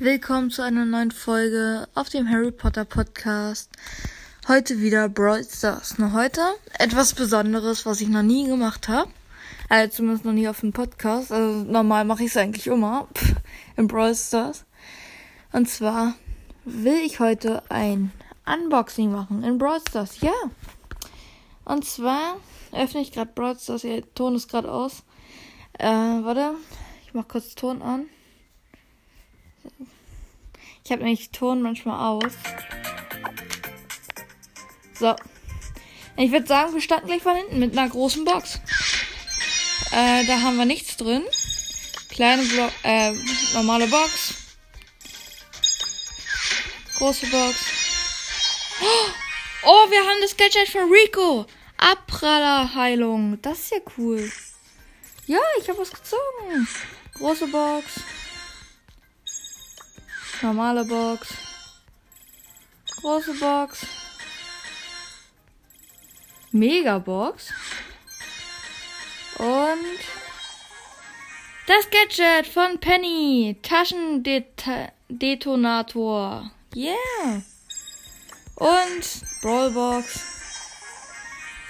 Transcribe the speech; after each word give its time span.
Willkommen 0.00 0.48
zu 0.52 0.62
einer 0.62 0.84
neuen 0.84 1.10
Folge 1.10 1.88
auf 1.96 2.08
dem 2.08 2.30
Harry 2.30 2.52
Potter 2.52 2.84
Podcast. 2.84 3.68
Heute 4.46 4.78
wieder 4.78 5.08
Brawl 5.08 5.42
Stars. 5.42 5.98
Nur 5.98 6.12
heute 6.12 6.40
etwas 6.78 7.14
Besonderes, 7.14 7.84
was 7.84 8.00
ich 8.00 8.06
noch 8.06 8.22
nie 8.22 8.46
gemacht 8.46 8.86
habe. 8.86 9.10
Also 9.68 9.96
zumindest 9.96 10.24
noch 10.24 10.32
nie 10.32 10.46
auf 10.46 10.60
dem 10.60 10.72
Podcast. 10.72 11.32
Also 11.32 11.64
normal 11.64 12.04
mache 12.04 12.22
ich 12.22 12.30
es 12.30 12.36
eigentlich 12.36 12.68
immer 12.68 13.08
pff, 13.14 13.34
in 13.76 13.88
Brawl 13.88 14.14
Stars. 14.14 14.66
Und 15.50 15.68
zwar 15.68 16.14
will 16.64 17.00
ich 17.04 17.18
heute 17.18 17.68
ein 17.68 18.12
Unboxing 18.46 19.10
machen 19.10 19.42
in 19.42 19.58
Brawl 19.58 19.80
Stars. 19.80 20.20
Ja. 20.20 20.32
Und 21.64 21.84
zwar 21.84 22.36
öffne 22.70 23.00
ich 23.00 23.10
gerade 23.10 23.32
Brawl 23.34 23.58
Stars. 23.58 23.82
Der 23.82 24.04
Ton 24.14 24.36
ist 24.36 24.48
gerade 24.48 24.70
aus. 24.70 25.02
Äh, 25.76 25.88
warte. 25.88 26.54
Ich 27.04 27.14
mach 27.14 27.26
kurz 27.26 27.56
Ton 27.56 27.82
an. 27.82 28.06
Ich 30.84 30.92
habe 30.92 31.02
nämlich 31.02 31.30
Ton 31.30 31.62
manchmal 31.62 32.00
aus. 32.00 32.32
So. 34.98 35.14
Ich 36.16 36.32
würde 36.32 36.46
sagen, 36.46 36.74
wir 36.74 36.80
starten 36.80 37.06
gleich 37.06 37.22
von 37.22 37.36
hinten 37.36 37.58
mit 37.58 37.76
einer 37.76 37.88
großen 37.88 38.24
Box. 38.24 38.60
Äh, 39.92 40.26
da 40.26 40.40
haben 40.40 40.56
wir 40.56 40.64
nichts 40.64 40.96
drin. 40.96 41.22
Kleine 42.08 42.42
Blo 42.42 42.68
äh, 42.82 43.12
normale 43.54 43.86
Box. 43.86 44.34
Große 46.96 47.26
Box. 47.26 47.56
Oh, 49.62 49.90
wir 49.90 50.00
haben 50.00 50.20
das 50.20 50.36
Gadget 50.36 50.68
von 50.68 50.90
Rico. 50.90 51.46
Abprallerheilung. 51.76 53.40
Das 53.42 53.60
ist 53.60 53.70
ja 53.70 53.78
cool. 53.96 54.32
Ja, 55.26 55.38
ich 55.60 55.68
habe 55.68 55.78
was 55.78 55.90
gezogen. 55.90 56.66
Große 57.14 57.46
Box. 57.48 58.00
Normale 60.42 60.84
Box. 60.84 61.28
Große 63.00 63.32
Box. 63.34 63.86
Megabox. 66.52 67.50
Und 69.38 69.98
das 71.66 71.90
Gadget 71.90 72.46
von 72.46 72.78
Penny. 72.78 73.56
Taschendetonator. 73.62 76.50
Yeah. 76.74 77.42
Und 78.54 79.22
Brawlbox. 79.42 80.20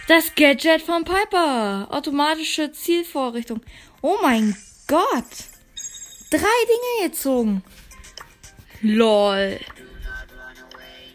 Das 0.09 0.35
Gadget 0.35 0.83
von 0.83 1.05
Piper. 1.05 1.87
Automatische 1.91 2.71
Zielvorrichtung. 2.73 3.63
Oh 4.03 4.19
mein 4.23 4.57
Gott. 4.87 5.25
Drei 6.31 6.39
Dinge 6.39 7.09
gezogen. 7.09 7.63
Lol. 8.83 9.59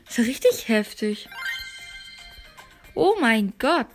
Ist 0.08 0.18
ja 0.18 0.24
richtig 0.26 0.68
heftig. 0.68 1.30
Oh 2.94 3.16
mein 3.20 3.54
Gott. 3.58 3.88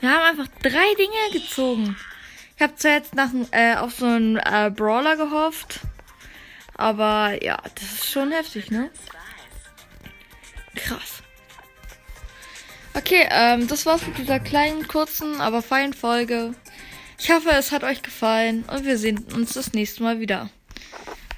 Wir 0.00 0.10
haben 0.10 0.38
einfach 0.38 0.52
drei 0.62 0.94
Dinge 0.96 1.32
gezogen. 1.32 1.96
Ich 2.56 2.62
habe 2.62 2.76
zwar 2.76 2.92
jetzt 2.92 3.14
nach, 3.14 3.30
äh, 3.50 3.76
auf 3.76 3.94
so 3.94 4.06
einen 4.06 4.36
äh, 4.36 4.70
Brawler 4.74 5.16
gehofft. 5.16 5.80
Aber 6.76 7.42
ja, 7.42 7.60
das 7.74 7.84
ist 7.84 8.10
schon 8.10 8.32
heftig, 8.32 8.70
ne? 8.70 8.90
Krass. 10.76 11.22
Okay, 12.94 13.26
ähm, 13.30 13.66
das 13.66 13.86
war's 13.86 14.06
mit 14.06 14.18
dieser 14.18 14.40
kleinen, 14.40 14.86
kurzen, 14.86 15.40
aber 15.40 15.62
feinen 15.62 15.92
Folge. 15.92 16.54
Ich 17.18 17.30
hoffe, 17.30 17.50
es 17.50 17.72
hat 17.72 17.84
euch 17.84 18.02
gefallen 18.02 18.64
und 18.64 18.84
wir 18.84 18.98
sehen 18.98 19.24
uns 19.34 19.52
das 19.52 19.72
nächste 19.72 20.02
Mal 20.02 20.20
wieder 20.20 20.48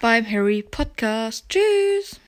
beim 0.01 0.25
Harry 0.31 0.63
Podcast. 0.63 1.49
Tschüss! 1.49 2.21